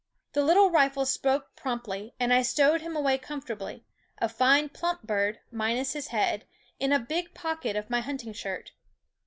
[0.33, 3.85] The little rifle spoke promptly; and I stowed him away comfortably,
[4.17, 6.45] a fine plump bird, minus his head,
[6.79, 8.71] in a big pocket of my hunting shirt.